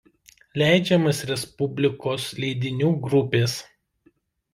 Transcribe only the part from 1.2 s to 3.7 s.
Respublikos leidinių grupės.